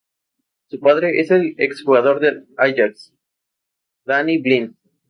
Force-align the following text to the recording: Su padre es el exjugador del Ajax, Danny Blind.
Su 0.69 0.79
padre 0.79 1.19
es 1.19 1.29
el 1.29 1.53
exjugador 1.59 2.19
del 2.21 2.47
Ajax, 2.57 3.13
Danny 4.03 4.39
Blind. 4.39 4.75